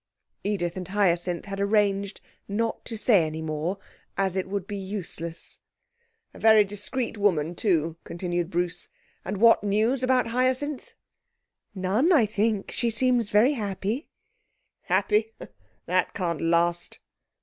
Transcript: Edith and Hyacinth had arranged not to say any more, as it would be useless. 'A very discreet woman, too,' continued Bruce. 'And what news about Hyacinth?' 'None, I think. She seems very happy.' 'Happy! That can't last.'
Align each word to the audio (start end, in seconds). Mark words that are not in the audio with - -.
Edith 0.43 0.75
and 0.77 0.87
Hyacinth 0.87 1.45
had 1.45 1.59
arranged 1.59 2.21
not 2.47 2.83
to 2.85 2.97
say 2.97 3.23
any 3.23 3.43
more, 3.43 3.77
as 4.17 4.35
it 4.35 4.47
would 4.49 4.65
be 4.65 4.75
useless. 4.75 5.59
'A 6.33 6.39
very 6.39 6.63
discreet 6.63 7.19
woman, 7.19 7.53
too,' 7.53 7.97
continued 8.03 8.49
Bruce. 8.49 8.87
'And 9.23 9.37
what 9.37 9.63
news 9.63 10.01
about 10.01 10.25
Hyacinth?' 10.29 10.95
'None, 11.75 12.11
I 12.11 12.25
think. 12.25 12.71
She 12.71 12.89
seems 12.89 13.29
very 13.29 13.53
happy.' 13.53 14.07
'Happy! 14.85 15.33
That 15.85 16.15
can't 16.15 16.41
last.' 16.41 16.97